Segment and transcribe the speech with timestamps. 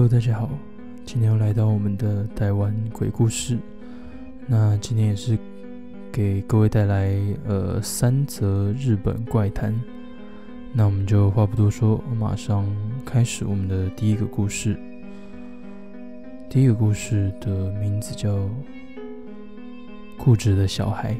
[0.00, 0.48] Hello，大家好，
[1.04, 3.58] 今天又来到我们的台湾鬼故事。
[4.46, 5.38] 那今天也是
[6.10, 7.14] 给各位带来
[7.46, 9.78] 呃三则日本怪谈。
[10.72, 12.64] 那我们就话不多说，马上
[13.04, 14.74] 开始我们的第一个故事。
[16.48, 18.34] 第一个故事的名字叫
[20.16, 21.14] 《固执的小孩》。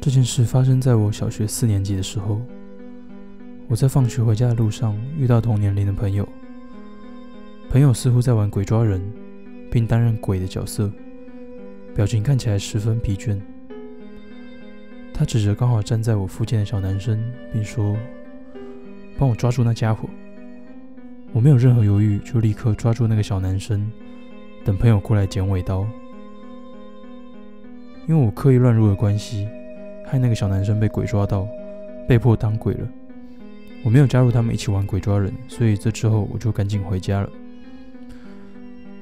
[0.00, 2.40] 这件事发生在我小学四年级的时候。
[3.66, 6.28] 我在放学回家的路上遇到同年龄的朋友，
[7.70, 9.00] 朋友似乎在玩鬼抓人，
[9.70, 10.92] 并担任鬼的角色，
[11.94, 13.40] 表情看起来十分疲倦。
[15.14, 17.18] 他指着刚好站在我附近的小男生，
[17.52, 17.96] 并说
[19.18, 20.08] ：“帮我抓住那家伙。”
[21.32, 23.90] 我没有任何犹豫，就立刻抓住那个小男生，
[24.62, 25.86] 等朋友过来捡尾刀。
[28.06, 29.48] 因为我刻意乱入的关系，
[30.04, 31.48] 害那个小男生被鬼抓到，
[32.06, 32.86] 被迫当鬼了。
[33.84, 37.28] 我没有加入他们一起玩鬼抓人，所以这之后我就赶紧回家了。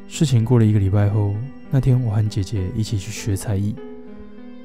[0.09, 1.37] 事情过了一个礼拜后，
[1.71, 3.77] 那天我和姐姐一起去学才艺，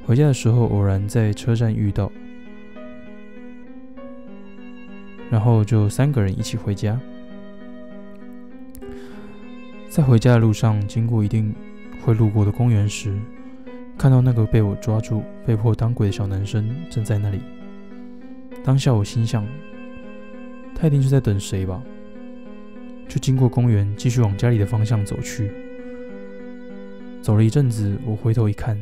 [0.07, 2.11] 回家的时候偶然在车站遇到，
[5.29, 6.99] 然后就三个人一起回家。
[9.87, 11.53] 在回家的路上，经过一定
[12.03, 13.15] 会路过的公园时，
[13.99, 17.39] 看到那个被我抓住、被迫当鬼的小男生正在那里。
[18.63, 19.45] 当下我心想。
[20.79, 21.81] 他一定是在等谁吧？
[23.09, 25.51] 就经过公园，继续往家里的方向走去。
[27.19, 28.77] 走了一阵子，我回头一看，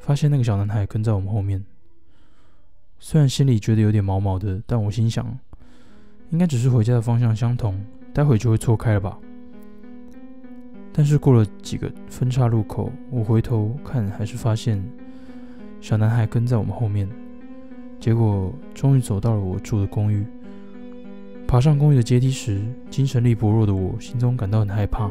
[0.00, 1.62] 发现那个小男孩跟在我们后面。
[2.98, 5.38] 虽然心里觉得有点毛毛的，但我心想，
[6.30, 7.78] 应该只是回家的方向相同，
[8.14, 9.18] 待会就会错开了吧。
[10.94, 14.82] 但是过了几个分岔路口，我回头看，还是发现
[15.78, 17.06] 小男孩跟在我们后面。
[17.98, 20.24] 结果终于走到了我住的公寓。
[21.50, 22.60] 爬上公寓的阶梯时，
[22.92, 25.10] 精神力薄弱的我心中感到很害怕，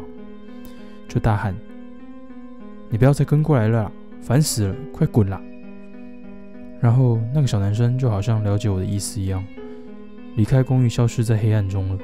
[1.05, 1.53] 就大喊
[2.89, 3.91] ：“你不要再跟过来了，
[4.21, 5.41] 烦死了，快滚啦！”
[6.79, 9.43] 然后那个小男生就好像了解我的意思一样，
[10.37, 11.99] 离开公寓，消失在黑暗中了。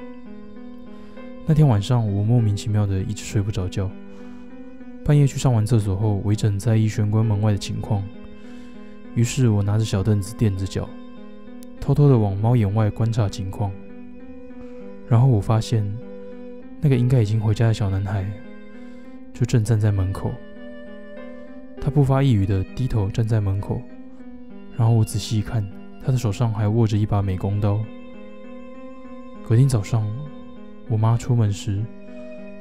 [1.45, 3.89] 那天晚上，我莫名其妙的一直睡不着觉，
[5.05, 8.03] 半夜去上完厕所后，我一直在意玄关门外的情况，
[9.13, 10.89] 于是我拿着小凳子垫着脚，
[11.79, 13.71] 偷偷的往猫眼外观察情况。
[15.07, 15.85] 然后我发现，
[16.81, 18.25] 那个应该已经回家的小男孩，
[19.33, 20.31] 就正站在门口。
[21.79, 23.81] 他不发一语的低头站在门口。
[24.77, 25.65] 然后我仔细一看，
[26.03, 27.79] 他的手上还握着一把美工刀。
[29.47, 30.05] 隔天早上，
[30.89, 31.83] 我妈出门时，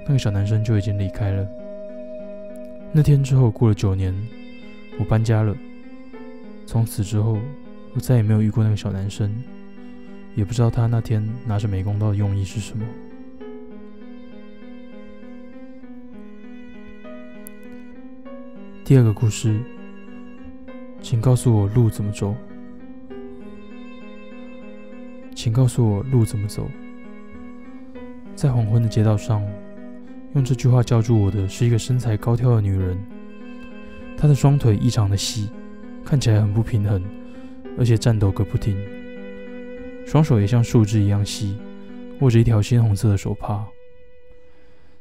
[0.06, 1.48] 那个小男生就已经离开了。
[2.92, 4.14] 那天之后，过了九年，
[4.98, 5.56] 我搬家了。
[6.66, 7.38] 从此之后，
[7.94, 9.34] 我再也没有遇过那个小男生。
[10.34, 12.84] 也不知道他那天拿着美工刀的用意是什么。
[18.84, 19.60] 第二个故事，
[21.00, 22.34] 请告诉我路怎么走。
[25.34, 26.68] 请告诉我路怎么走。
[28.34, 29.42] 在黄昏的街道上，
[30.34, 32.98] 用这句话叫住我的是一个身材高挑的女人。
[34.16, 35.48] 她的双腿异常的细，
[36.04, 37.02] 看起来很不平衡，
[37.78, 38.76] 而且颤抖个不停。
[40.06, 41.56] 双手也像树枝一样细，
[42.20, 43.66] 握着一条鲜红色的手帕。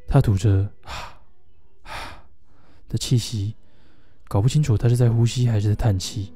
[0.08, 1.18] 他吐着“哈
[1.84, 2.22] 哈”
[2.90, 3.56] 的气息，
[4.28, 6.32] 搞不清楚他是在呼吸还是在叹气。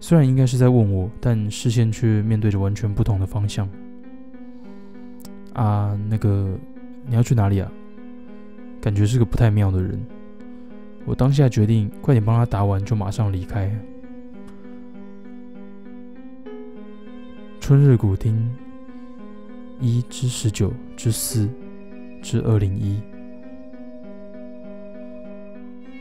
[0.00, 3.68] 虽然应该是在问我，但视线却面对着完全不同的方向。
[5.54, 6.58] 啊，那个，
[7.06, 7.70] 你要去哪里啊？
[8.80, 9.98] 感觉是个不太妙的人。
[11.06, 13.74] 我当下决定，快点帮他答完，就马上离开。
[17.66, 18.48] 春日古町
[19.80, 21.48] 一至十九至四
[22.22, 23.00] 至二零一，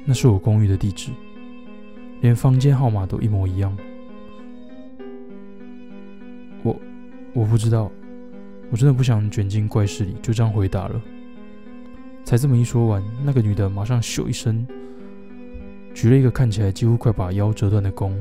[0.06, 1.10] 那是我公寓的地址，
[2.22, 3.76] 连房间号码都一模一样。
[6.62, 6.80] 我
[7.34, 7.92] 我不知道，
[8.70, 11.02] 我真的不想卷进怪事里，就这样回答了。
[12.24, 14.68] 才这么一说完，那个女的马上咻一声，
[15.96, 18.16] 举了一个看起来几乎快把腰折断的弓，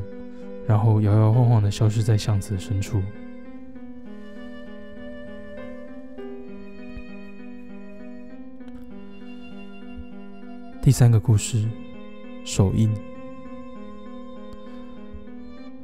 [0.67, 3.03] 然后摇摇晃晃的消失在巷子的深处。
[10.85, 11.65] 第三个故事，
[12.45, 12.93] 手印。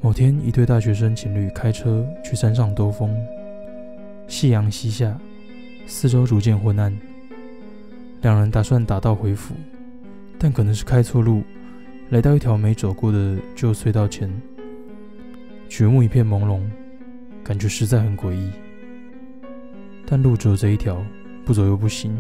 [0.03, 3.17] 某天，一对大学生情侣开车去山上兜风，
[4.29, 5.19] 夕阳西下，
[5.87, 6.95] 四周逐渐昏暗。
[8.21, 9.55] 两人打算打道回府，
[10.39, 11.45] 但可能是开错路，
[12.11, 14.31] 来到一条没走过的旧隧道前，
[15.71, 16.61] 曲目一片朦胧，
[17.43, 18.51] 感觉实在很诡异。
[20.05, 21.03] 但路只有这一条，
[21.47, 22.15] 不走又不行。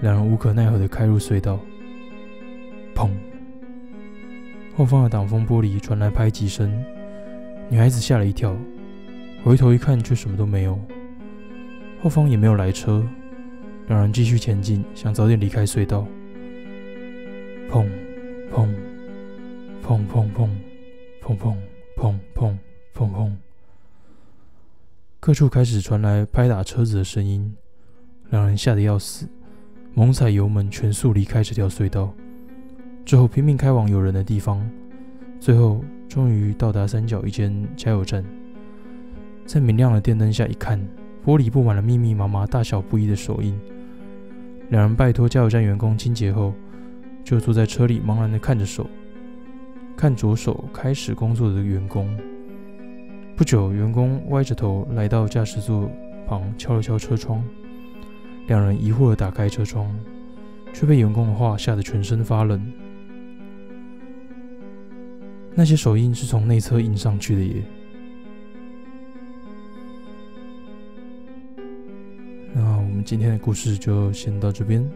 [0.00, 1.60] 两人无可奈何地开入隧道。
[2.94, 3.10] 砰！
[4.76, 6.72] 后方的挡风玻璃传来拍击声，
[7.68, 8.56] 女孩子吓了一跳，
[9.44, 10.78] 回头一看，却什么都没有。
[12.02, 13.06] 后方也没有来车。
[13.88, 16.06] 两人继续前进，想早点离开隧道。
[17.70, 17.86] 砰！
[18.52, 18.68] 砰！
[19.84, 20.48] 砰砰砰！
[21.22, 21.56] 砰砰
[21.96, 22.56] 砰砰
[22.94, 23.32] 砰砰！
[25.20, 27.54] 各处开始传来拍打车子的声音，
[28.30, 29.28] 两人吓得要死，
[29.94, 32.14] 猛踩油门，全速离开这条隧道。
[33.04, 34.68] 之后拼命开往有人的地方，
[35.40, 38.24] 最后终于到达山脚一间加油站。
[39.44, 40.80] 在明亮的电灯下一看，
[41.24, 43.58] 玻璃布满了密密麻麻、大小不一的手印。
[44.70, 46.54] 两人拜托加油站员工清洁后，
[47.24, 48.88] 就坐在车里茫然地看着手，
[49.96, 52.16] 看着手开始工作的员工。
[53.36, 55.90] 不久，员工歪着头来到驾驶座
[56.26, 57.42] 旁，敲了敲车窗。
[58.46, 59.92] 两人疑惑地打开车窗，
[60.72, 62.72] 却被员工的话吓得全身发冷。
[65.54, 67.62] 那些手印是从内侧印上去的耶。
[72.54, 74.88] 那我们今天的故事就先到这边。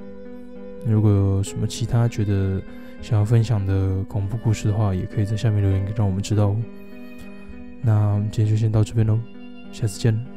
[0.86, 2.62] 如果有什么其他觉得
[3.02, 6.56] 想要分享的恐怖故事的话，也可以在下面留言让我们知道哦。
[7.82, 9.18] 那我们今天就先到这边喽，
[9.72, 10.35] 下次见。